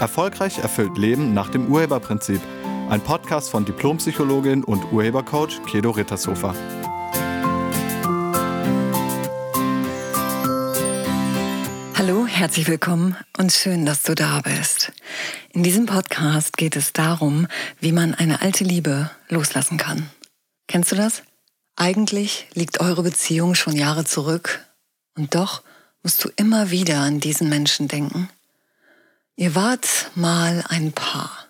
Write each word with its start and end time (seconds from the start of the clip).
Erfolgreich 0.00 0.58
erfüllt 0.58 0.96
Leben 0.96 1.34
nach 1.34 1.50
dem 1.50 1.70
Urheberprinzip. 1.70 2.40
Ein 2.88 3.02
Podcast 3.02 3.50
von 3.50 3.66
Diplompsychologin 3.66 4.64
und 4.64 4.90
Urhebercoach 4.92 5.62
Kedo 5.66 5.90
Rittershofer. 5.90 6.54
Hallo, 11.98 12.26
herzlich 12.26 12.66
willkommen 12.66 13.14
und 13.36 13.52
schön, 13.52 13.84
dass 13.84 14.02
du 14.02 14.14
da 14.14 14.40
bist. 14.40 14.90
In 15.52 15.62
diesem 15.62 15.84
Podcast 15.84 16.56
geht 16.56 16.76
es 16.76 16.94
darum, 16.94 17.46
wie 17.78 17.92
man 17.92 18.14
eine 18.14 18.40
alte 18.40 18.64
Liebe 18.64 19.10
loslassen 19.28 19.76
kann. 19.76 20.08
Kennst 20.66 20.92
du 20.92 20.96
das? 20.96 21.22
Eigentlich 21.76 22.46
liegt 22.54 22.80
eure 22.80 23.02
Beziehung 23.02 23.54
schon 23.54 23.76
Jahre 23.76 24.06
zurück 24.06 24.64
und 25.14 25.34
doch 25.34 25.62
musst 26.02 26.24
du 26.24 26.30
immer 26.36 26.70
wieder 26.70 27.00
an 27.00 27.20
diesen 27.20 27.50
Menschen 27.50 27.86
denken 27.86 28.30
Ihr 29.40 29.54
wart 29.54 30.10
mal 30.16 30.62
ein 30.68 30.92
Paar 30.92 31.46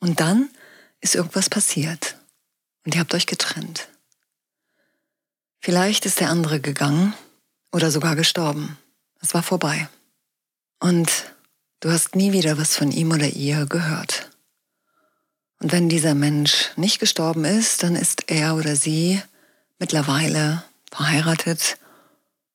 und 0.00 0.18
dann 0.18 0.50
ist 1.00 1.14
irgendwas 1.14 1.48
passiert 1.48 2.16
und 2.84 2.96
ihr 2.96 3.00
habt 3.00 3.14
euch 3.14 3.26
getrennt. 3.26 3.86
Vielleicht 5.60 6.04
ist 6.04 6.18
der 6.18 6.30
andere 6.30 6.58
gegangen 6.58 7.14
oder 7.70 7.92
sogar 7.92 8.16
gestorben. 8.16 8.76
Es 9.20 9.34
war 9.34 9.44
vorbei. 9.44 9.88
Und 10.80 11.32
du 11.78 11.92
hast 11.92 12.16
nie 12.16 12.32
wieder 12.32 12.58
was 12.58 12.74
von 12.74 12.90
ihm 12.90 13.12
oder 13.12 13.28
ihr 13.28 13.66
gehört. 13.66 14.30
Und 15.60 15.70
wenn 15.70 15.88
dieser 15.88 16.16
Mensch 16.16 16.70
nicht 16.74 16.98
gestorben 16.98 17.44
ist, 17.44 17.84
dann 17.84 17.94
ist 17.94 18.28
er 18.32 18.56
oder 18.56 18.74
sie 18.74 19.22
mittlerweile 19.78 20.64
verheiratet 20.90 21.78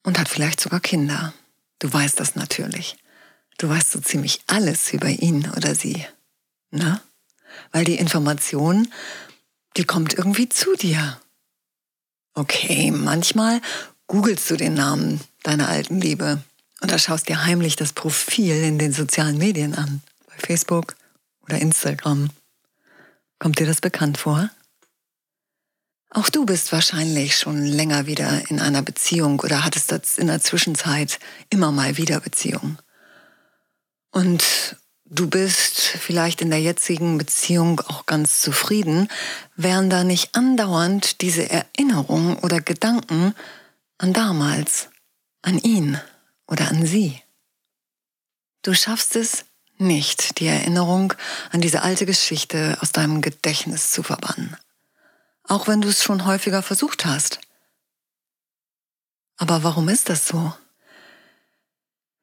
und 0.03 0.19
hat 0.19 0.27
vielleicht 0.27 0.59
sogar 0.59 0.81
Kinder. 0.81 1.33
Du 1.79 1.93
weißt 1.93 2.19
das 2.19 2.35
natürlich. 2.35 2.97
Du 3.57 3.69
weißt 3.69 3.91
so 3.91 3.99
ziemlich 3.99 4.41
alles 4.47 4.93
über 4.93 5.09
ihn 5.09 5.49
oder 5.55 5.75
sie. 5.75 6.05
Ne? 6.71 7.01
Weil 7.71 7.85
die 7.85 7.95
Information, 7.95 8.91
die 9.77 9.83
kommt 9.83 10.13
irgendwie 10.13 10.49
zu 10.49 10.73
dir. 10.75 11.19
Okay, 12.33 12.91
manchmal 12.91 13.61
googelst 14.07 14.49
du 14.49 14.57
den 14.57 14.73
Namen 14.73 15.21
deiner 15.43 15.69
alten 15.69 16.01
Liebe 16.01 16.41
und 16.81 16.91
da 16.91 16.97
schaust 16.97 17.29
dir 17.29 17.45
heimlich 17.45 17.75
das 17.75 17.93
Profil 17.93 18.55
in 18.63 18.79
den 18.79 18.91
sozialen 18.91 19.37
Medien 19.37 19.75
an, 19.75 20.01
bei 20.27 20.35
Facebook 20.37 20.95
oder 21.43 21.59
Instagram. 21.59 22.29
Kommt 23.39 23.59
dir 23.59 23.67
das 23.67 23.81
bekannt 23.81 24.17
vor? 24.17 24.49
Auch 26.09 26.29
du 26.29 26.45
bist 26.45 26.71
wahrscheinlich 26.71 27.37
schon 27.37 27.63
länger 27.63 28.05
wieder 28.05 28.49
in 28.49 28.59
einer 28.59 28.81
Beziehung 28.81 29.39
oder 29.39 29.63
hattest 29.63 29.91
in 30.19 30.27
der 30.27 30.41
Zwischenzeit 30.41 31.19
immer 31.49 31.71
mal 31.71 31.97
wieder 31.97 32.19
Beziehung. 32.19 32.77
Und 34.13 34.77
du 35.05 35.27
bist 35.27 35.79
vielleicht 35.79 36.41
in 36.41 36.51
der 36.51 36.61
jetzigen 36.61 37.17
Beziehung 37.17 37.79
auch 37.81 38.05
ganz 38.05 38.41
zufrieden, 38.41 39.09
wären 39.55 39.89
da 39.89 40.03
nicht 40.03 40.35
andauernd 40.35 41.21
diese 41.21 41.49
Erinnerungen 41.49 42.37
oder 42.37 42.61
Gedanken 42.61 43.33
an 43.97 44.13
damals, 44.13 44.89
an 45.41 45.57
ihn 45.57 45.99
oder 46.47 46.67
an 46.67 46.85
sie. 46.85 47.19
Du 48.61 48.75
schaffst 48.75 49.15
es 49.15 49.45
nicht, 49.79 50.39
die 50.39 50.45
Erinnerung 50.45 51.15
an 51.51 51.61
diese 51.61 51.81
alte 51.81 52.05
Geschichte 52.05 52.77
aus 52.81 52.91
deinem 52.91 53.21
Gedächtnis 53.21 53.91
zu 53.91 54.03
verbannen. 54.03 54.55
Auch 55.43 55.67
wenn 55.67 55.81
du 55.81 55.89
es 55.89 56.03
schon 56.03 56.25
häufiger 56.25 56.61
versucht 56.61 57.05
hast. 57.05 57.39
Aber 59.37 59.63
warum 59.63 59.89
ist 59.89 60.09
das 60.09 60.27
so? 60.27 60.53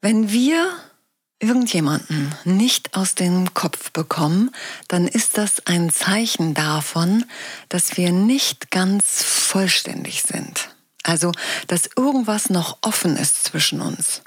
Wenn 0.01 0.31
wir 0.31 0.73
irgendjemanden 1.41 2.35
nicht 2.45 2.97
aus 2.97 3.15
dem 3.15 3.53
Kopf 3.55 3.91
bekommen, 3.91 4.51
dann 4.89 5.09
ist 5.09 5.39
das 5.39 5.67
ein 5.67 5.91
Zeichen 5.91 6.55
davon, 6.55 7.25
dass 7.69 7.97
wir 7.97 8.13
nicht 8.13 8.71
ganz 8.71 9.23
vollständig 9.23 10.23
sind. 10.23 10.69
Also, 11.03 11.33
dass 11.67 11.89
irgendwas 11.97 12.51
noch 12.51 12.79
offen 12.83 13.17
ist 13.17 13.45
zwischen 13.45 13.81
uns. 13.81 14.23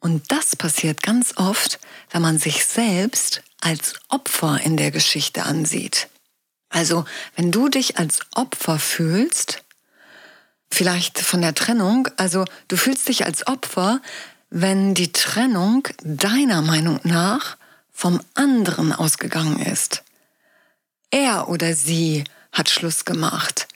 Und 0.00 0.30
das 0.30 0.54
passiert 0.54 1.02
ganz 1.02 1.34
oft, 1.36 1.78
wenn 2.10 2.22
man 2.22 2.38
sich 2.38 2.64
selbst 2.64 3.42
als 3.60 3.94
Opfer 4.08 4.60
in 4.62 4.76
der 4.76 4.90
Geschichte 4.90 5.44
ansieht. 5.44 6.08
Also, 6.68 7.04
wenn 7.36 7.50
du 7.50 7.68
dich 7.68 7.98
als 7.98 8.20
Opfer 8.34 8.78
fühlst, 8.78 9.62
vielleicht 10.72 11.18
von 11.18 11.42
der 11.42 11.54
Trennung, 11.54 12.08
also 12.16 12.44
du 12.68 12.76
fühlst 12.76 13.08
dich 13.08 13.24
als 13.26 13.46
Opfer, 13.46 14.00
wenn 14.50 14.94
die 14.94 15.12
Trennung 15.12 15.86
deiner 16.02 16.60
Meinung 16.60 17.00
nach 17.04 17.56
vom 17.92 18.20
anderen 18.34 18.92
ausgegangen 18.92 19.60
ist. 19.60 20.02
Er 21.10 21.48
oder 21.48 21.74
sie 21.74 22.24
hat 22.52 22.68
Schluss 22.68 23.04
gemacht. 23.04 23.68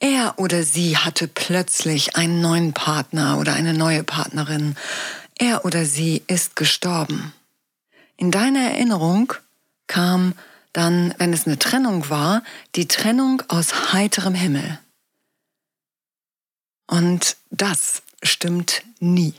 Er 0.00 0.38
oder 0.38 0.62
sie 0.62 0.96
hatte 0.96 1.28
plötzlich 1.28 2.16
einen 2.16 2.40
neuen 2.40 2.72
Partner 2.72 3.38
oder 3.38 3.54
eine 3.54 3.74
neue 3.74 4.04
Partnerin. 4.04 4.76
Er 5.38 5.64
oder 5.64 5.84
sie 5.84 6.22
ist 6.26 6.56
gestorben. 6.56 7.32
In 8.16 8.30
deiner 8.30 8.60
Erinnerung 8.60 9.32
kam 9.86 10.34
dann, 10.72 11.14
wenn 11.18 11.32
es 11.32 11.46
eine 11.46 11.58
Trennung 11.58 12.10
war, 12.10 12.42
die 12.74 12.88
Trennung 12.88 13.42
aus 13.48 13.92
heiterem 13.92 14.34
Himmel. 14.34 14.78
Und 16.86 17.36
das 17.50 18.02
stimmt 18.22 18.82
nie. 19.00 19.34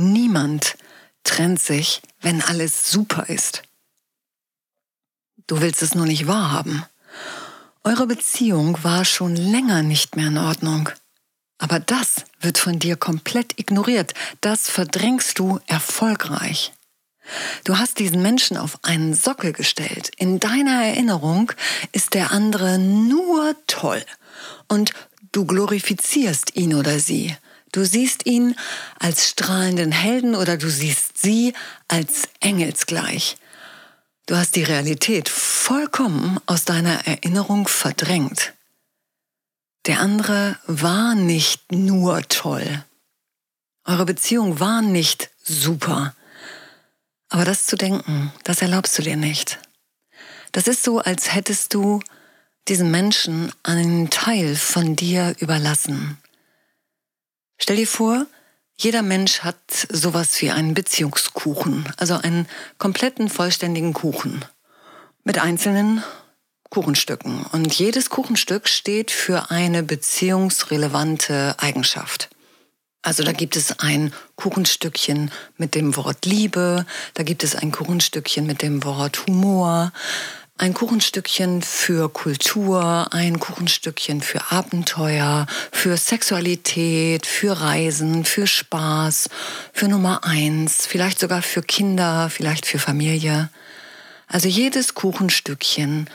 Niemand 0.00 0.76
trennt 1.24 1.60
sich, 1.60 2.02
wenn 2.20 2.40
alles 2.40 2.88
super 2.88 3.28
ist. 3.28 3.64
Du 5.48 5.60
willst 5.60 5.82
es 5.82 5.96
nur 5.96 6.06
nicht 6.06 6.28
wahrhaben. 6.28 6.84
Eure 7.82 8.06
Beziehung 8.06 8.78
war 8.84 9.04
schon 9.04 9.34
länger 9.34 9.82
nicht 9.82 10.14
mehr 10.14 10.28
in 10.28 10.38
Ordnung. 10.38 10.88
Aber 11.58 11.80
das 11.80 12.26
wird 12.38 12.58
von 12.58 12.78
dir 12.78 12.94
komplett 12.94 13.58
ignoriert. 13.58 14.14
Das 14.40 14.70
verdrängst 14.70 15.36
du 15.40 15.58
erfolgreich. 15.66 16.72
Du 17.64 17.76
hast 17.76 17.98
diesen 17.98 18.22
Menschen 18.22 18.56
auf 18.56 18.78
einen 18.84 19.14
Sockel 19.14 19.52
gestellt. 19.52 20.12
In 20.16 20.38
deiner 20.38 20.84
Erinnerung 20.84 21.50
ist 21.90 22.14
der 22.14 22.30
andere 22.30 22.78
nur 22.78 23.56
toll. 23.66 24.04
Und 24.68 24.92
du 25.32 25.44
glorifizierst 25.44 26.54
ihn 26.54 26.76
oder 26.76 27.00
sie. 27.00 27.36
Du 27.72 27.84
siehst 27.84 28.26
ihn 28.26 28.54
als 28.98 29.28
strahlenden 29.28 29.92
Helden 29.92 30.34
oder 30.34 30.56
du 30.56 30.70
siehst 30.70 31.18
sie 31.18 31.52
als 31.86 32.28
engelsgleich. 32.40 33.36
Du 34.26 34.36
hast 34.36 34.56
die 34.56 34.62
Realität 34.62 35.28
vollkommen 35.28 36.38
aus 36.46 36.64
deiner 36.64 37.06
Erinnerung 37.06 37.68
verdrängt. 37.68 38.52
Der 39.86 40.00
andere 40.00 40.58
war 40.66 41.14
nicht 41.14 41.72
nur 41.72 42.22
toll. 42.28 42.84
Eure 43.84 44.04
Beziehung 44.04 44.60
war 44.60 44.82
nicht 44.82 45.30
super. 45.42 46.14
Aber 47.30 47.44
das 47.44 47.66
zu 47.66 47.76
denken, 47.76 48.32
das 48.44 48.60
erlaubst 48.60 48.98
du 48.98 49.02
dir 49.02 49.16
nicht. 49.16 49.58
Das 50.52 50.66
ist 50.66 50.82
so, 50.82 50.98
als 50.98 51.34
hättest 51.34 51.74
du 51.74 52.00
diesen 52.68 52.90
Menschen 52.90 53.52
einen 53.62 54.10
Teil 54.10 54.56
von 54.56 54.96
dir 54.96 55.34
überlassen. 55.38 56.18
Stell 57.58 57.76
dir 57.76 57.86
vor, 57.86 58.26
jeder 58.76 59.02
Mensch 59.02 59.40
hat 59.40 59.56
sowas 59.90 60.40
wie 60.40 60.50
einen 60.50 60.74
Beziehungskuchen, 60.74 61.92
also 61.96 62.14
einen 62.14 62.46
kompletten, 62.78 63.28
vollständigen 63.28 63.92
Kuchen 63.92 64.44
mit 65.24 65.38
einzelnen 65.38 66.02
Kuchenstücken. 66.70 67.44
Und 67.52 67.74
jedes 67.74 68.08
Kuchenstück 68.08 68.68
steht 68.68 69.10
für 69.10 69.50
eine 69.50 69.82
beziehungsrelevante 69.82 71.56
Eigenschaft. 71.58 72.30
Also 73.02 73.22
da 73.22 73.32
gibt 73.32 73.56
es 73.56 73.78
ein 73.78 74.12
Kuchenstückchen 74.36 75.30
mit 75.56 75.74
dem 75.74 75.96
Wort 75.96 76.26
Liebe, 76.26 76.84
da 77.14 77.22
gibt 77.22 77.42
es 77.42 77.56
ein 77.56 77.72
Kuchenstückchen 77.72 78.46
mit 78.46 78.60
dem 78.62 78.84
Wort 78.84 79.26
Humor, 79.26 79.92
ein 80.58 80.74
Kuchenstückchen 80.74 81.62
für 81.62 82.12
Kultur, 82.12 83.08
ein 83.12 83.38
Kuchenstückchen 83.38 84.20
für 84.20 84.50
Abenteuer, 84.50 85.46
für 85.70 85.96
Sexualität, 85.96 87.26
für 87.26 87.60
Reisen, 87.60 88.24
für 88.24 88.48
Spaß, 88.48 89.30
für 89.72 89.86
Nummer 89.86 90.24
eins, 90.24 90.84
vielleicht 90.86 91.20
sogar 91.20 91.42
für 91.42 91.62
Kinder, 91.62 92.28
vielleicht 92.28 92.66
für 92.66 92.80
Familie. 92.80 93.50
Also 94.26 94.48
jedes 94.48 94.94
Kuchenstückchen 94.94 96.10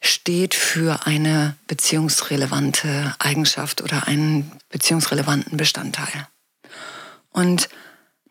steht 0.00 0.54
für 0.54 1.06
eine 1.06 1.56
beziehungsrelevante 1.66 3.14
Eigenschaft 3.18 3.82
oder 3.82 4.06
einen 4.06 4.52
beziehungsrelevanten 4.70 5.56
Bestandteil. 5.56 6.28
Und 7.30 7.68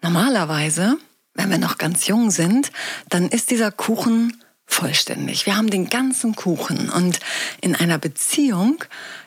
normalerweise, 0.02 0.98
wenn 1.34 1.52
wir 1.52 1.58
noch 1.58 1.78
ganz 1.78 2.08
jung 2.08 2.32
sind, 2.32 2.72
dann 3.10 3.28
ist 3.28 3.52
dieser 3.52 3.72
Kuchen 3.72 4.42
vollständig. 4.70 5.46
Wir 5.46 5.58
haben 5.58 5.70
den 5.70 5.90
ganzen 5.90 6.36
Kuchen 6.36 6.90
und 6.90 7.20
in 7.62 7.76
einer 7.76 7.98
Beziehung 7.98 8.84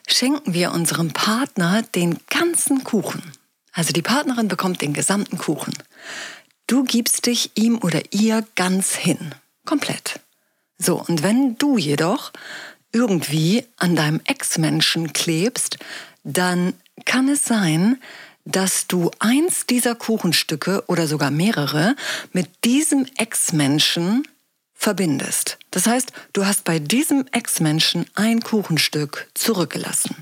schenken 0.06 0.54
wir 0.54 0.72
unserem 0.72 1.10
Partner 1.10 1.82
den 1.94 2.18
ganzen 2.30 2.84
Kuchen. 2.84 3.22
Also 3.72 3.92
die 3.92 4.02
Partnerin 4.02 4.48
bekommt 4.48 4.80
den 4.80 4.92
gesamten 4.92 5.38
Kuchen. 5.38 5.74
Du 6.66 6.84
gibst 6.84 7.26
dich 7.26 7.50
ihm 7.54 7.78
oder 7.78 8.00
ihr 8.12 8.44
ganz 8.54 8.94
hin. 8.94 9.34
Komplett. 9.66 10.20
So, 10.78 11.02
und 11.06 11.22
wenn 11.22 11.56
du 11.58 11.76
jedoch 11.76 12.32
irgendwie 12.92 13.64
an 13.76 13.96
deinem 13.96 14.20
Ex-Menschen 14.24 15.12
klebst, 15.12 15.78
dann 16.24 16.74
kann 17.04 17.28
es 17.28 17.44
sein, 17.44 18.00
dass 18.44 18.86
du 18.86 19.10
eins 19.18 19.66
dieser 19.66 19.94
Kuchenstücke 19.94 20.84
oder 20.88 21.06
sogar 21.06 21.30
mehrere 21.30 21.94
mit 22.32 22.48
diesem 22.64 23.06
Ex-Menschen 23.16 24.26
verbindest. 24.82 25.58
Das 25.70 25.86
heißt, 25.86 26.12
du 26.32 26.44
hast 26.44 26.64
bei 26.64 26.78
diesem 26.78 27.26
Ex-Menschen 27.30 28.06
ein 28.14 28.40
Kuchenstück 28.40 29.28
zurückgelassen. 29.34 30.16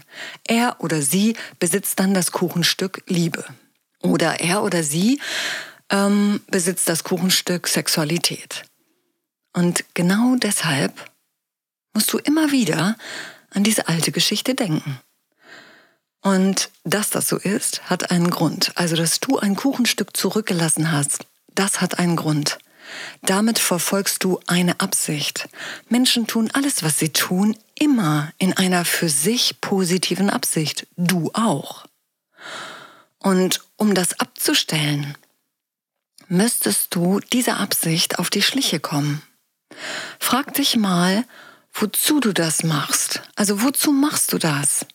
Er 0.46 0.76
oder 0.80 1.00
sie 1.00 1.36
besitzt 1.58 1.98
dann 1.98 2.12
das 2.12 2.30
Kuchenstück 2.30 3.02
Liebe. 3.06 3.44
Oder 4.02 4.40
er 4.40 4.62
oder 4.62 4.82
sie 4.82 5.20
ähm, 5.90 6.40
besitzt 6.48 6.88
das 6.88 7.04
Kuchenstück 7.04 7.68
Sexualität. 7.68 8.64
Und 9.54 9.84
genau 9.94 10.36
deshalb 10.36 11.10
musst 11.94 12.12
du 12.12 12.18
immer 12.18 12.52
wieder 12.52 12.96
an 13.50 13.64
diese 13.64 13.88
alte 13.88 14.12
Geschichte 14.12 14.54
denken. 14.54 15.00
Und 16.22 16.70
dass 16.84 17.08
das 17.08 17.28
so 17.28 17.38
ist, 17.38 17.88
hat 17.88 18.10
einen 18.10 18.30
Grund. 18.30 18.72
Also, 18.74 18.94
dass 18.94 19.20
du 19.20 19.38
ein 19.38 19.56
Kuchenstück 19.56 20.14
zurückgelassen 20.14 20.92
hast, 20.92 21.24
das 21.54 21.80
hat 21.80 21.98
einen 21.98 22.16
Grund. 22.16 22.58
Damit 23.22 23.58
verfolgst 23.58 24.24
du 24.24 24.40
eine 24.46 24.80
Absicht. 24.80 25.48
Menschen 25.88 26.26
tun 26.26 26.50
alles, 26.52 26.82
was 26.82 26.98
sie 26.98 27.10
tun, 27.10 27.56
immer 27.74 28.32
in 28.38 28.56
einer 28.56 28.84
für 28.84 29.08
sich 29.08 29.60
positiven 29.60 30.30
Absicht. 30.30 30.86
Du 30.96 31.30
auch. 31.32 31.86
Und 33.18 33.60
um 33.76 33.94
das 33.94 34.18
abzustellen, 34.18 35.16
müsstest 36.28 36.94
du 36.94 37.20
dieser 37.20 37.58
Absicht 37.58 38.18
auf 38.18 38.30
die 38.30 38.42
Schliche 38.42 38.80
kommen. 38.80 39.22
Frag 40.18 40.54
dich 40.54 40.76
mal, 40.76 41.24
wozu 41.72 42.20
du 42.20 42.32
das 42.32 42.62
machst. 42.62 43.22
Also 43.36 43.62
wozu 43.62 43.92
machst 43.92 44.32
du 44.32 44.38
das? 44.38 44.86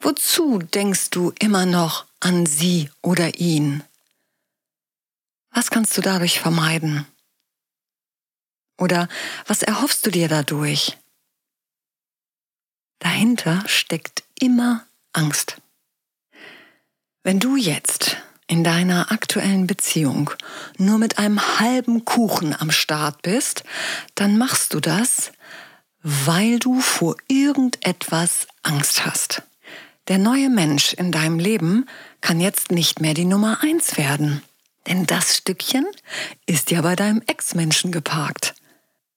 Wozu 0.00 0.58
denkst 0.58 1.10
du 1.10 1.32
immer 1.38 1.66
noch 1.66 2.04
an 2.20 2.46
sie 2.46 2.90
oder 3.02 3.38
ihn? 3.38 3.82
Was 5.56 5.70
kannst 5.70 5.96
du 5.96 6.02
dadurch 6.02 6.38
vermeiden? 6.38 7.06
Oder 8.76 9.08
was 9.46 9.62
erhoffst 9.62 10.04
du 10.04 10.10
dir 10.10 10.28
dadurch? 10.28 10.98
Dahinter 12.98 13.64
steckt 13.66 14.24
immer 14.38 14.84
Angst. 15.14 15.56
Wenn 17.22 17.40
du 17.40 17.56
jetzt 17.56 18.18
in 18.46 18.64
deiner 18.64 19.10
aktuellen 19.10 19.66
Beziehung 19.66 20.30
nur 20.76 20.98
mit 20.98 21.18
einem 21.18 21.40
halben 21.58 22.04
Kuchen 22.04 22.54
am 22.54 22.70
Start 22.70 23.22
bist, 23.22 23.64
dann 24.14 24.36
machst 24.36 24.74
du 24.74 24.80
das, 24.80 25.32
weil 26.02 26.58
du 26.58 26.82
vor 26.82 27.16
irgendetwas 27.28 28.46
Angst 28.62 29.06
hast. 29.06 29.42
Der 30.08 30.18
neue 30.18 30.50
Mensch 30.50 30.92
in 30.92 31.12
deinem 31.12 31.38
Leben 31.38 31.86
kann 32.20 32.40
jetzt 32.40 32.70
nicht 32.72 33.00
mehr 33.00 33.14
die 33.14 33.24
Nummer 33.24 33.62
eins 33.62 33.96
werden. 33.96 34.42
Denn 34.86 35.06
das 35.06 35.36
Stückchen 35.36 35.86
ist 36.46 36.70
ja 36.70 36.82
bei 36.82 36.96
deinem 36.96 37.22
Ex-Menschen 37.26 37.92
geparkt. 37.92 38.54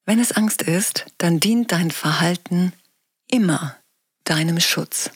Wenn 0.05 0.19
es 0.19 0.31
Angst 0.31 0.63
ist, 0.63 1.05
dann 1.17 1.39
dient 1.39 1.71
dein 1.71 1.91
Verhalten 1.91 2.73
immer 3.29 3.75
deinem 4.23 4.59
Schutz. 4.59 5.11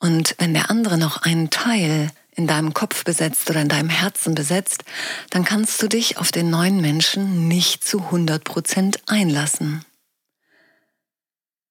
Und 0.00 0.34
wenn 0.38 0.54
der 0.54 0.70
andere 0.70 0.98
noch 0.98 1.22
einen 1.22 1.50
Teil 1.50 2.10
in 2.32 2.46
deinem 2.46 2.72
Kopf 2.72 3.04
besetzt 3.04 3.50
oder 3.50 3.60
in 3.60 3.68
deinem 3.68 3.90
Herzen 3.90 4.34
besetzt, 4.34 4.84
dann 5.30 5.44
kannst 5.44 5.82
du 5.82 5.88
dich 5.88 6.18
auf 6.18 6.30
den 6.30 6.50
neuen 6.50 6.80
Menschen 6.80 7.48
nicht 7.48 7.84
zu 7.84 8.00
100 8.00 8.44
Prozent 8.44 9.02
einlassen. 9.08 9.84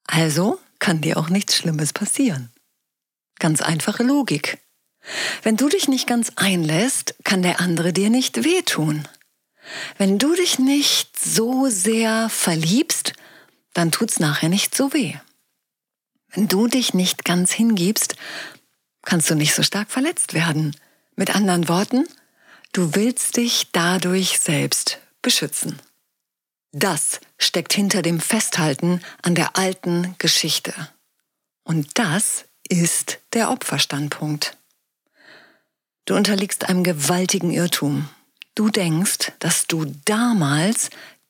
Also 0.05 0.59
kann 0.79 1.01
dir 1.01 1.17
auch 1.17 1.29
nichts 1.29 1.55
Schlimmes 1.55 1.93
passieren. 1.93 2.51
Ganz 3.39 3.61
einfache 3.61 4.03
Logik. 4.03 4.59
Wenn 5.43 5.57
du 5.57 5.69
dich 5.69 5.87
nicht 5.87 6.07
ganz 6.07 6.31
einlässt, 6.35 7.15
kann 7.23 7.41
der 7.41 7.59
andere 7.59 7.93
dir 7.93 8.09
nicht 8.09 8.43
wehtun. 8.43 9.07
Wenn 9.97 10.17
du 10.17 10.33
dich 10.35 10.59
nicht 10.59 11.19
so 11.19 11.67
sehr 11.69 12.29
verliebst, 12.29 13.13
dann 13.73 13.91
tut's 13.91 14.19
nachher 14.19 14.49
nicht 14.49 14.75
so 14.75 14.93
weh. 14.93 15.15
Wenn 16.29 16.47
du 16.47 16.67
dich 16.67 16.93
nicht 16.93 17.25
ganz 17.25 17.51
hingibst, 17.51 18.15
kannst 19.03 19.29
du 19.29 19.35
nicht 19.35 19.53
so 19.53 19.63
stark 19.63 19.89
verletzt 19.91 20.33
werden. 20.33 20.75
Mit 21.15 21.35
anderen 21.35 21.67
Worten, 21.67 22.07
du 22.73 22.95
willst 22.95 23.37
dich 23.37 23.67
dadurch 23.71 24.39
selbst 24.39 24.99
beschützen. 25.21 25.79
Das 26.71 27.21
steckt 27.37 27.73
hinter 27.73 28.01
dem 28.01 28.19
Festhalten 28.19 29.01
an 29.21 29.35
der 29.35 29.57
alten 29.57 30.15
Geschichte. 30.17 30.73
Und 31.63 31.97
das 31.97 32.45
ist 32.69 33.19
der 33.33 33.49
Opferstandpunkt. 33.49 34.56
Du 36.07 36.15
unterliegst 36.15 36.69
einem 36.69 36.85
gewaltigen 36.85 37.51
Irrtum. 37.51 38.07
Du 38.55 38.69
denkst, 38.69 39.33
dass 39.39 39.67
du 39.67 39.85
damals 40.05 40.89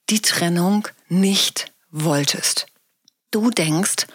die 0.10 0.22
Trennung 0.22 0.88
nicht 1.10 1.74
wolltest. 1.90 2.68
Du 3.32 3.50
denkst, 3.50 4.06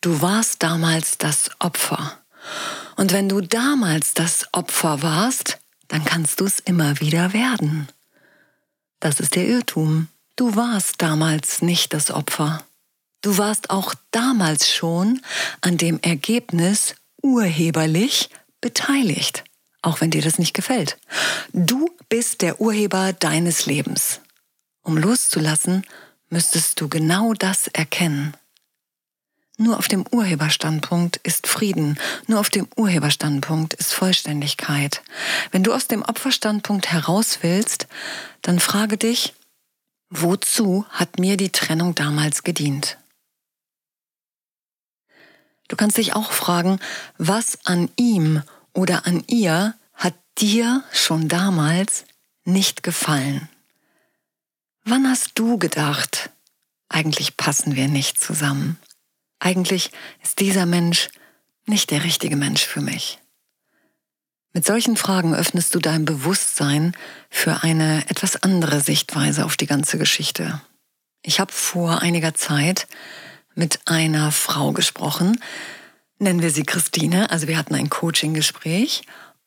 du 0.00 0.22
warst 0.22 0.62
damals 0.62 1.18
das 1.18 1.50
Opfer. 1.58 2.16
Und 2.94 3.12
wenn 3.12 3.28
du 3.28 3.40
damals 3.40 4.14
das 4.14 4.46
Opfer 4.52 5.02
warst, 5.02 5.58
dann 5.88 6.04
kannst 6.04 6.40
du 6.40 6.44
es 6.44 6.60
immer 6.60 7.00
wieder 7.00 7.32
werden. 7.32 7.88
Das 9.00 9.18
ist 9.18 9.34
der 9.34 9.48
Irrtum. 9.48 10.06
Du 10.36 10.54
warst 10.54 11.02
damals 11.02 11.60
nicht 11.60 11.92
das 11.92 12.12
Opfer. 12.12 12.64
Du 13.20 13.36
warst 13.36 13.70
auch 13.70 13.94
damals 14.12 14.72
schon 14.72 15.20
an 15.60 15.76
dem 15.76 15.98
Ergebnis 16.02 16.94
urheberlich 17.20 18.30
beteiligt, 18.60 19.42
auch 19.84 20.00
wenn 20.00 20.10
dir 20.10 20.22
das 20.22 20.38
nicht 20.38 20.54
gefällt. 20.54 20.96
Du 21.52 21.90
bist 22.08 22.42
der 22.42 22.60
Urheber 22.60 23.12
deines 23.12 23.66
Lebens. 23.66 24.20
Um 24.82 24.96
loszulassen, 24.96 25.84
müsstest 26.30 26.80
du 26.80 26.88
genau 26.88 27.34
das 27.34 27.68
erkennen. 27.68 28.34
Nur 29.56 29.78
auf 29.78 29.86
dem 29.86 30.04
Urheberstandpunkt 30.10 31.18
ist 31.18 31.46
Frieden, 31.46 31.98
nur 32.26 32.40
auf 32.40 32.50
dem 32.50 32.66
Urheberstandpunkt 32.74 33.74
ist 33.74 33.92
Vollständigkeit. 33.92 35.02
Wenn 35.52 35.62
du 35.62 35.72
aus 35.72 35.86
dem 35.86 36.02
Opferstandpunkt 36.02 36.90
heraus 36.90 37.38
willst, 37.42 37.86
dann 38.42 38.58
frage 38.58 38.96
dich, 38.96 39.32
wozu 40.10 40.84
hat 40.90 41.20
mir 41.20 41.36
die 41.36 41.50
Trennung 41.50 41.94
damals 41.94 42.42
gedient? 42.42 42.98
Du 45.68 45.76
kannst 45.76 45.98
dich 45.98 46.14
auch 46.14 46.32
fragen, 46.32 46.80
was 47.16 47.58
an 47.64 47.90
ihm 47.96 48.42
oder 48.74 49.06
an 49.06 49.24
ihr 49.26 49.74
hat 49.94 50.14
dir 50.38 50.84
schon 50.92 51.28
damals 51.28 52.04
nicht 52.44 52.82
gefallen? 52.82 53.48
Wann 54.84 55.08
hast 55.08 55.38
du 55.38 55.56
gedacht, 55.58 56.30
eigentlich 56.88 57.36
passen 57.36 57.74
wir 57.74 57.88
nicht 57.88 58.20
zusammen? 58.20 58.78
Eigentlich 59.38 59.90
ist 60.22 60.40
dieser 60.40 60.66
Mensch 60.66 61.08
nicht 61.66 61.90
der 61.90 62.04
richtige 62.04 62.36
Mensch 62.36 62.64
für 62.64 62.82
mich. 62.82 63.18
Mit 64.52 64.64
solchen 64.64 64.96
Fragen 64.96 65.34
öffnest 65.34 65.74
du 65.74 65.80
dein 65.80 66.04
Bewusstsein 66.04 66.96
für 67.28 67.62
eine 67.62 68.08
etwas 68.08 68.36
andere 68.42 68.80
Sichtweise 68.80 69.44
auf 69.44 69.56
die 69.56 69.66
ganze 69.66 69.98
Geschichte. 69.98 70.60
Ich 71.22 71.40
habe 71.40 71.52
vor 71.52 72.02
einiger 72.02 72.34
Zeit 72.34 72.86
mit 73.54 73.80
einer 73.86 74.30
Frau 74.30 74.72
gesprochen, 74.72 75.40
nennen 76.18 76.42
wir 76.42 76.50
sie 76.50 76.64
Christine. 76.64 77.30
Also 77.30 77.48
wir 77.48 77.56
hatten 77.58 77.74
ein 77.74 77.90
Coaching-Gespräch 77.90 79.02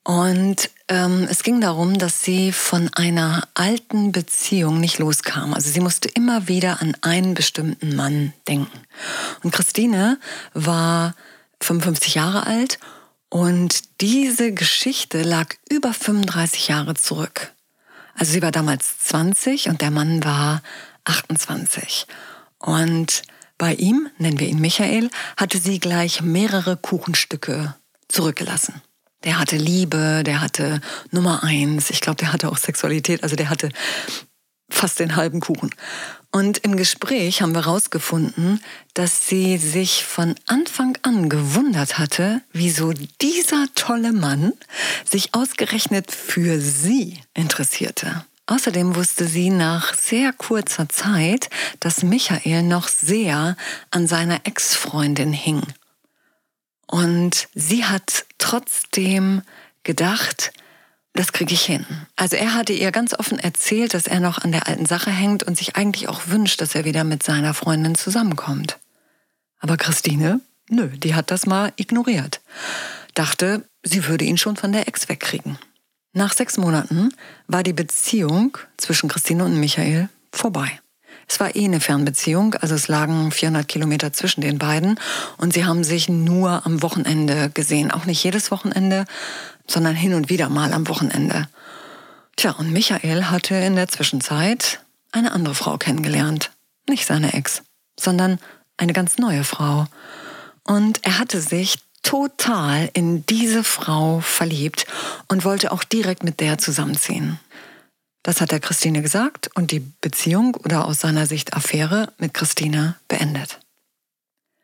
und 0.07 0.69
ähm, 0.87 1.27
es 1.29 1.43
ging 1.43 1.59
darum, 1.59 1.97
dass 1.97 2.23
sie 2.23 2.53
von 2.53 2.89
einer 2.93 3.45
alten 3.55 4.13
Beziehung 4.13 4.79
nicht 4.79 4.99
loskam. 4.99 5.53
Also 5.53 5.69
sie 5.69 5.81
musste 5.81 6.07
immer 6.07 6.47
wieder 6.47 6.81
an 6.81 6.95
einen 7.01 7.33
bestimmten 7.33 7.93
Mann 7.93 8.31
denken. 8.47 8.79
Und 9.43 9.51
Christine 9.51 10.17
war 10.53 11.13
55 11.59 12.15
Jahre 12.15 12.47
alt 12.47 12.79
und 13.27 13.81
diese 13.99 14.53
Geschichte 14.53 15.23
lag 15.23 15.55
über 15.69 15.93
35 15.93 16.69
Jahre 16.69 16.93
zurück. 16.93 17.51
Also 18.15 18.31
sie 18.31 18.41
war 18.41 18.51
damals 18.51 18.99
20 18.99 19.67
und 19.67 19.81
der 19.81 19.91
Mann 19.91 20.23
war 20.23 20.61
28. 21.03 22.07
Und 22.59 23.23
bei 23.57 23.73
ihm, 23.73 24.09
nennen 24.17 24.39
wir 24.39 24.47
ihn 24.47 24.59
Michael, 24.59 25.09
hatte 25.35 25.57
sie 25.57 25.79
gleich 25.79 26.21
mehrere 26.21 26.77
Kuchenstücke 26.77 27.75
zurückgelassen. 28.07 28.81
Der 29.23 29.39
hatte 29.39 29.57
Liebe, 29.57 30.23
der 30.25 30.41
hatte 30.41 30.79
Nummer 31.11 31.43
eins. 31.43 31.89
Ich 31.89 32.01
glaube, 32.01 32.17
der 32.17 32.31
hatte 32.31 32.49
auch 32.49 32.57
Sexualität. 32.57 33.23
Also 33.23 33.35
der 33.35 33.49
hatte 33.49 33.69
fast 34.69 34.99
den 34.99 35.15
halben 35.15 35.39
Kuchen. 35.39 35.71
Und 36.31 36.59
im 36.59 36.77
Gespräch 36.77 37.41
haben 37.41 37.53
wir 37.55 37.65
herausgefunden, 37.65 38.61
dass 38.93 39.27
sie 39.27 39.57
sich 39.57 40.03
von 40.03 40.35
Anfang 40.45 40.97
an 41.01 41.29
gewundert 41.29 41.97
hatte, 41.97 42.41
wieso 42.51 42.93
dieser 43.21 43.67
tolle 43.75 44.13
Mann 44.13 44.53
sich 45.03 45.33
ausgerechnet 45.33 46.11
für 46.11 46.59
sie 46.59 47.19
interessierte. 47.33 48.25
Außerdem 48.47 48.95
wusste 48.95 49.27
sie 49.27 49.49
nach 49.49 49.93
sehr 49.93 50.31
kurzer 50.31 50.87
Zeit, 50.87 51.49
dass 51.81 52.01
Michael 52.01 52.63
noch 52.63 52.87
sehr 52.87 53.57
an 53.91 54.07
seiner 54.07 54.45
Ex-Freundin 54.45 55.33
hing. 55.33 55.61
Und 56.87 57.49
sie 57.53 57.83
hat 57.83 58.25
trotzdem 58.37 59.41
gedacht, 59.83 60.53
das 61.11 61.33
kriege 61.33 61.53
ich 61.53 61.63
hin. 61.63 61.85
Also 62.15 62.37
er 62.37 62.53
hatte 62.53 62.71
ihr 62.71 62.91
ganz 62.91 63.13
offen 63.13 63.37
erzählt, 63.37 63.93
dass 63.93 64.07
er 64.07 64.21
noch 64.21 64.37
an 64.37 64.53
der 64.53 64.67
alten 64.67 64.85
Sache 64.85 65.11
hängt 65.11 65.43
und 65.43 65.57
sich 65.57 65.75
eigentlich 65.75 66.07
auch 66.07 66.27
wünscht, 66.27 66.61
dass 66.61 66.73
er 66.73 66.85
wieder 66.85 67.03
mit 67.03 67.23
seiner 67.23 67.53
Freundin 67.53 67.95
zusammenkommt. 67.95 68.77
Aber 69.59 69.75
Christine, 69.75 70.39
nö, 70.69 70.87
die 70.87 71.15
hat 71.15 71.31
das 71.31 71.45
mal 71.45 71.73
ignoriert. 71.75 72.39
Dachte, 73.13 73.67
sie 73.83 74.05
würde 74.05 74.23
ihn 74.23 74.37
schon 74.37 74.55
von 74.55 74.71
der 74.71 74.87
Ex 74.87 75.09
wegkriegen. 75.09 75.57
Nach 76.17 76.33
sechs 76.33 76.57
Monaten 76.57 77.13
war 77.45 77.61
die 77.61 77.73
Beziehung 77.73 78.57
zwischen 78.77 79.07
Christine 79.07 79.45
und 79.45 79.59
Michael 79.59 80.09
vorbei. 80.31 80.79
Es 81.27 81.39
war 81.39 81.55
eh 81.55 81.63
eine 81.63 81.79
Fernbeziehung, 81.79 82.55
also 82.55 82.73
es 82.73 82.87
lagen 82.87 83.31
400 83.31 83.67
Kilometer 83.67 84.11
zwischen 84.11 84.41
den 84.41 84.57
beiden 84.57 84.99
und 85.37 85.53
sie 85.53 85.63
haben 85.63 85.83
sich 85.83 86.09
nur 86.09 86.65
am 86.65 86.81
Wochenende 86.81 87.51
gesehen. 87.51 87.91
Auch 87.91 88.05
nicht 88.05 88.23
jedes 88.23 88.49
Wochenende, 88.49 89.05
sondern 89.67 89.93
hin 89.93 90.15
und 90.15 90.31
wieder 90.31 90.49
mal 90.49 90.73
am 90.73 90.87
Wochenende. 90.87 91.47
Tja, 92.35 92.49
und 92.53 92.73
Michael 92.73 93.25
hatte 93.25 93.53
in 93.53 93.75
der 93.75 93.87
Zwischenzeit 93.87 94.79
eine 95.11 95.33
andere 95.33 95.53
Frau 95.53 95.77
kennengelernt. 95.77 96.49
Nicht 96.89 97.05
seine 97.05 97.35
Ex, 97.35 97.61
sondern 97.99 98.39
eine 98.77 98.93
ganz 98.93 99.19
neue 99.19 99.43
Frau. 99.43 99.85
Und 100.63 101.05
er 101.05 101.19
hatte 101.19 101.41
sich 101.41 101.77
total 102.07 102.89
in 102.93 103.25
diese 103.25 103.65
Frau 103.65 104.21
verliebt 104.21 104.87
und 105.27 105.43
wollte 105.43 105.73
auch 105.73 105.83
direkt 105.83 106.23
mit 106.23 106.39
der 106.39 106.57
zusammenziehen. 106.57 107.37
Das 108.23 108.39
hat 108.39 108.53
er 108.53 108.61
Christine 108.61 109.01
gesagt 109.01 109.49
und 109.55 109.71
die 109.71 109.81
Beziehung 109.99 110.55
oder 110.55 110.85
aus 110.85 111.01
seiner 111.01 111.25
Sicht 111.25 111.53
Affäre 111.53 112.13
mit 112.17 112.33
Christine 112.33 112.95
beendet. 113.09 113.59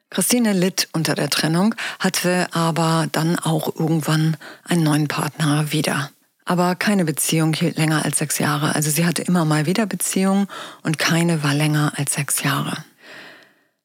Christine 0.10 0.54
litt 0.54 0.88
unter 0.94 1.16
der 1.16 1.30
Trennung, 1.30 1.76
hatte 2.00 2.48
aber 2.54 3.08
dann 3.12 3.38
auch 3.38 3.76
irgendwann 3.76 4.38
einen 4.64 4.84
neuen 4.84 5.10
Partner 5.10 5.74
wieder. 5.74 6.12
Aber 6.46 6.76
keine 6.76 7.04
Beziehung 7.04 7.54
hielt 7.54 7.78
länger 7.78 8.06
als 8.06 8.20
sechs 8.20 8.40
Jahre. 8.40 8.74
Also 8.74 8.90
sie 8.90 9.06
hatte 9.06 9.22
immer 9.22 9.44
mal 9.44 9.66
wieder 9.66 9.86
Beziehungen 9.86 10.48
und 10.82 10.98
keine 10.98 11.44
war 11.44 11.54
länger 11.54 11.92
als 11.98 12.14
sechs 12.14 12.42
Jahre. 12.42 12.86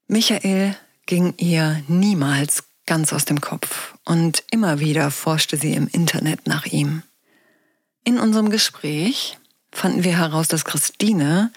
Michael 0.07 0.77
ging 1.07 1.35
ihr 1.39 1.83
niemals 1.89 2.68
ganz 2.89 3.13
aus 3.13 3.27
dem 3.27 3.41
Kopf 3.41 3.95
und 4.07 4.43
immer 4.51 4.81
wieder 4.81 5.11
forschte 5.11 5.59
sie 5.59 5.75
im 5.75 5.87
Internet 5.87 6.47
nach 6.47 6.65
ihm. 6.65 7.03
In 8.03 8.19
unserem 8.19 8.49
Gespräch 8.49 9.37
fanden 9.71 10.05
wir 10.05 10.17
heraus, 10.17 10.49
dass 10.49 10.65
Christine 10.65 11.53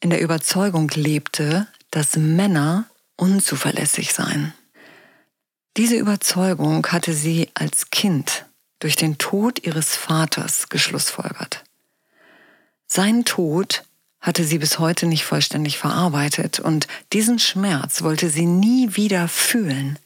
in 0.00 0.10
der 0.10 0.20
Überzeugung 0.20 0.90
lebte, 0.90 1.68
dass 1.92 2.16
Männer 2.16 2.84
unzuverlässig 3.16 4.12
seien. 4.12 4.52
Diese 5.76 5.94
Überzeugung 5.96 6.84
hatte 6.88 7.12
sie 7.12 7.48
als 7.54 7.90
Kind 7.90 8.44
durch 8.80 8.96
den 8.96 9.18
Tod 9.18 9.64
ihres 9.64 9.94
Vaters 9.94 10.68
geschlussfolgert. 10.68 11.62
Sein 12.88 13.24
Tod 13.24 13.84
hatte 14.20 14.42
sie 14.42 14.58
bis 14.58 14.80
heute 14.80 15.06
nicht 15.06 15.24
vollständig 15.24 15.78
verarbeitet 15.78 16.58
und 16.58 16.88
diesen 17.12 17.38
Schmerz 17.38 18.02
wollte 18.02 18.30
sie 18.30 18.46
nie 18.46 18.96
wieder 18.96 19.28
fühlen. 19.28 20.00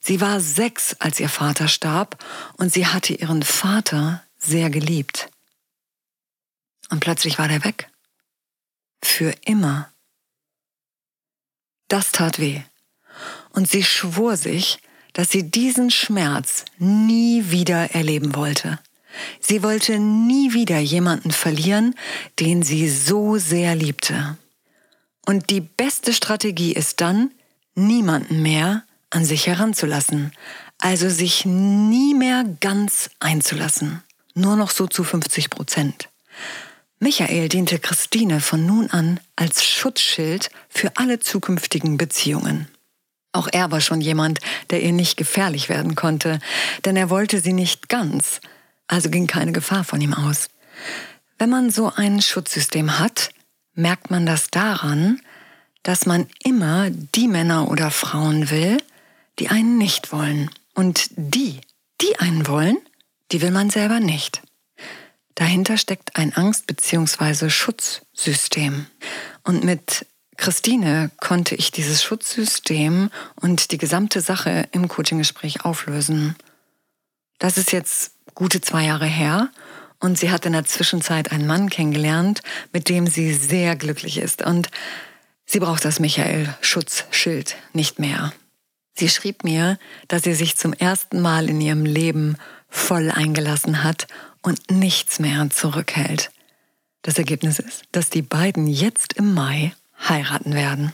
Sie 0.00 0.20
war 0.20 0.40
sechs, 0.40 0.96
als 0.98 1.20
ihr 1.20 1.28
Vater 1.28 1.68
starb, 1.68 2.22
und 2.56 2.72
sie 2.72 2.86
hatte 2.86 3.12
ihren 3.14 3.42
Vater 3.42 4.24
sehr 4.38 4.70
geliebt. 4.70 5.30
Und 6.88 7.00
plötzlich 7.00 7.38
war 7.38 7.48
der 7.48 7.64
weg. 7.64 7.90
Für 9.02 9.32
immer. 9.44 9.92
Das 11.88 12.12
tat 12.12 12.38
weh. 12.38 12.62
Und 13.50 13.68
sie 13.68 13.84
schwor 13.84 14.36
sich, 14.36 14.78
dass 15.12 15.30
sie 15.30 15.50
diesen 15.50 15.90
Schmerz 15.90 16.64
nie 16.78 17.50
wieder 17.50 17.94
erleben 17.94 18.34
wollte. 18.34 18.78
Sie 19.40 19.62
wollte 19.62 19.98
nie 19.98 20.52
wieder 20.52 20.78
jemanden 20.78 21.32
verlieren, 21.32 21.94
den 22.38 22.62
sie 22.62 22.88
so 22.88 23.38
sehr 23.38 23.74
liebte. 23.74 24.38
Und 25.26 25.50
die 25.50 25.60
beste 25.60 26.12
Strategie 26.12 26.72
ist 26.72 27.00
dann, 27.00 27.32
niemanden 27.74 28.42
mehr 28.42 28.84
an 29.10 29.24
sich 29.24 29.46
heranzulassen, 29.46 30.32
also 30.78 31.08
sich 31.08 31.44
nie 31.44 32.14
mehr 32.14 32.44
ganz 32.60 33.10
einzulassen, 33.20 34.02
nur 34.34 34.56
noch 34.56 34.70
so 34.70 34.86
zu 34.86 35.04
50 35.04 35.50
Prozent. 35.50 36.08
Michael 37.00 37.48
diente 37.48 37.78
Christine 37.78 38.40
von 38.40 38.66
nun 38.66 38.90
an 38.90 39.20
als 39.36 39.64
Schutzschild 39.64 40.50
für 40.68 40.96
alle 40.96 41.18
zukünftigen 41.18 41.96
Beziehungen. 41.96 42.68
Auch 43.32 43.48
er 43.50 43.70
war 43.70 43.80
schon 43.80 44.00
jemand, 44.00 44.40
der 44.70 44.82
ihr 44.82 44.92
nicht 44.92 45.16
gefährlich 45.16 45.68
werden 45.68 45.94
konnte, 45.94 46.40
denn 46.84 46.96
er 46.96 47.10
wollte 47.10 47.40
sie 47.40 47.52
nicht 47.52 47.88
ganz, 47.88 48.40
also 48.86 49.08
ging 49.08 49.26
keine 49.26 49.52
Gefahr 49.52 49.84
von 49.84 50.00
ihm 50.00 50.14
aus. 50.14 50.48
Wenn 51.38 51.48
man 51.48 51.70
so 51.70 51.90
ein 51.94 52.20
Schutzsystem 52.20 52.98
hat, 52.98 53.30
merkt 53.74 54.10
man 54.10 54.26
das 54.26 54.50
daran, 54.50 55.20
dass 55.82 56.06
man 56.06 56.26
immer 56.42 56.90
die 56.90 57.28
Männer 57.28 57.70
oder 57.70 57.90
Frauen 57.90 58.50
will, 58.50 58.76
die 59.40 59.48
einen 59.48 59.78
nicht 59.78 60.12
wollen. 60.12 60.50
Und 60.74 61.10
die, 61.16 61.60
die 62.00 62.18
einen 62.18 62.46
wollen, 62.46 62.76
die 63.32 63.42
will 63.42 63.50
man 63.50 63.70
selber 63.70 63.98
nicht. 63.98 64.42
Dahinter 65.34 65.78
steckt 65.78 66.16
ein 66.16 66.34
Angst- 66.34 66.66
bzw. 66.66 67.48
Schutzsystem. 67.48 68.86
Und 69.42 69.64
mit 69.64 70.06
Christine 70.36 71.10
konnte 71.16 71.54
ich 71.54 71.70
dieses 71.70 72.02
Schutzsystem 72.02 73.10
und 73.36 73.72
die 73.72 73.78
gesamte 73.78 74.20
Sache 74.20 74.68
im 74.72 74.88
Coaching-Gespräch 74.88 75.64
auflösen. 75.64 76.36
Das 77.38 77.56
ist 77.56 77.72
jetzt 77.72 78.12
gute 78.34 78.60
zwei 78.60 78.84
Jahre 78.84 79.06
her 79.06 79.50
und 79.98 80.18
sie 80.18 80.30
hat 80.30 80.46
in 80.46 80.52
der 80.52 80.64
Zwischenzeit 80.64 81.32
einen 81.32 81.46
Mann 81.46 81.70
kennengelernt, 81.70 82.42
mit 82.72 82.88
dem 82.88 83.06
sie 83.06 83.32
sehr 83.32 83.76
glücklich 83.76 84.18
ist. 84.18 84.42
Und 84.42 84.70
sie 85.46 85.60
braucht 85.60 85.84
das 85.84 86.00
Michael-Schutzschild 86.00 87.56
nicht 87.72 87.98
mehr. 87.98 88.32
Sie 88.94 89.08
schrieb 89.08 89.44
mir, 89.44 89.78
dass 90.08 90.22
sie 90.22 90.34
sich 90.34 90.56
zum 90.56 90.72
ersten 90.72 91.20
Mal 91.20 91.48
in 91.48 91.60
ihrem 91.60 91.84
Leben 91.84 92.36
voll 92.68 93.10
eingelassen 93.10 93.82
hat 93.82 94.06
und 94.42 94.70
nichts 94.70 95.18
mehr 95.18 95.48
zurückhält. 95.50 96.30
Das 97.02 97.18
Ergebnis 97.18 97.58
ist, 97.58 97.82
dass 97.92 98.10
die 98.10 98.22
beiden 98.22 98.66
jetzt 98.66 99.14
im 99.14 99.34
Mai 99.34 99.74
heiraten 100.08 100.54
werden. 100.54 100.92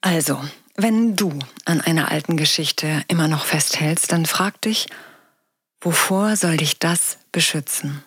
Also, 0.00 0.42
wenn 0.76 1.16
du 1.16 1.38
an 1.66 1.80
einer 1.80 2.10
alten 2.10 2.36
Geschichte 2.36 3.04
immer 3.08 3.28
noch 3.28 3.44
festhältst, 3.44 4.12
dann 4.12 4.24
frag 4.24 4.60
dich, 4.62 4.86
wovor 5.80 6.36
soll 6.36 6.56
dich 6.56 6.78
das 6.78 7.18
beschützen? 7.32 8.02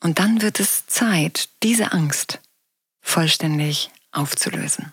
Und 0.00 0.18
dann 0.18 0.42
wird 0.42 0.60
es 0.60 0.86
Zeit, 0.86 1.48
diese 1.62 1.92
Angst 1.92 2.40
vollständig 3.00 3.90
aufzulösen. 4.10 4.92